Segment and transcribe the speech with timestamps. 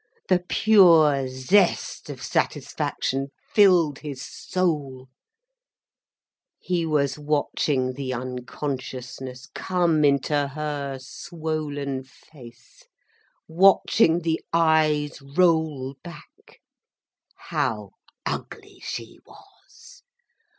[0.29, 5.09] The pure zest of satisfaction filled his soul.
[6.57, 12.81] He was watching the unconsciousness come unto her swollen face,
[13.47, 16.59] watching the eyes roll back.
[17.35, 17.91] How
[18.25, 20.01] ugly she was!